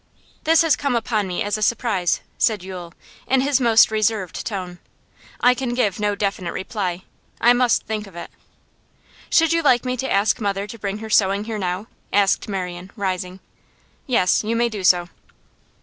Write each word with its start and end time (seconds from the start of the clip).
'This 0.45 0.63
has 0.63 0.75
come 0.75 0.95
upon 0.95 1.27
me 1.27 1.43
as 1.43 1.59
a 1.59 1.61
surprise,' 1.61 2.21
said 2.39 2.63
Yule, 2.63 2.91
in 3.27 3.41
his 3.41 3.61
most 3.61 3.91
reserved 3.91 4.43
tone. 4.43 4.79
'I 5.41 5.53
can 5.53 5.75
give 5.75 5.99
no 5.99 6.15
definite 6.15 6.53
reply; 6.53 7.03
I 7.39 7.53
must 7.53 7.83
think 7.85 8.07
of 8.07 8.15
it.' 8.15 8.31
'Should 9.29 9.53
you 9.53 9.61
like 9.61 9.85
me 9.85 9.95
to 9.97 10.11
ask 10.11 10.41
mother 10.41 10.65
to 10.65 10.79
bring 10.79 10.97
her 11.05 11.09
sewing 11.11 11.43
here 11.43 11.59
now?' 11.59 11.85
asked 12.11 12.49
Marian, 12.49 12.89
rising. 12.95 13.41
'Yes, 14.07 14.43
you 14.43 14.55
may 14.55 14.69
do 14.69 14.83
so. 14.83 15.07